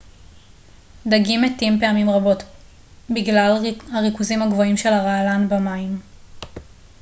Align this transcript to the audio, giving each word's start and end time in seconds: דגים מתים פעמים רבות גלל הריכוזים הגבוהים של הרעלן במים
דגים 1.07 1.41
מתים 1.41 1.79
פעמים 1.79 2.09
רבות 2.09 2.43
גלל 3.13 3.57
הריכוזים 3.93 4.41
הגבוהים 4.41 4.77
של 4.77 4.89
הרעלן 4.93 5.49
במים 5.49 5.99